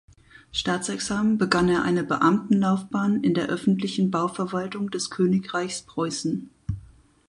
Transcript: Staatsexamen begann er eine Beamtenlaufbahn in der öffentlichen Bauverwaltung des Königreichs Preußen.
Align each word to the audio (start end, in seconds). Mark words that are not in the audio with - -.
Staatsexamen 0.51 1.37
begann 1.37 1.69
er 1.69 1.83
eine 1.83 2.03
Beamtenlaufbahn 2.03 3.23
in 3.23 3.35
der 3.35 3.49
öffentlichen 3.49 4.09
Bauverwaltung 4.09 4.89
des 4.89 5.11
Königreichs 5.11 5.83
Preußen. 5.83 6.49